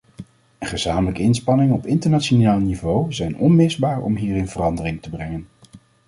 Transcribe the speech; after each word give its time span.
Gezamenlijke 0.59 1.21
inspanningen 1.21 1.75
op 1.75 1.85
internationaal 1.85 2.59
niveau 2.59 3.13
zijn 3.13 3.37
onmisbaar 3.37 4.01
om 4.01 4.15
hierin 4.15 4.47
verandering 4.47 5.01
te 5.01 5.09
brengen. 5.09 5.47